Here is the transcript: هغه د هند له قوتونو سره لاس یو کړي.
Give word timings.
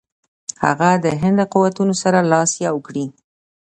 هغه 0.63 0.89
د 1.03 1.05
هند 1.21 1.35
له 1.39 1.45
قوتونو 1.53 1.93
سره 2.03 2.19
لاس 2.31 2.51
یو 2.67 2.77
کړي. 2.87 3.05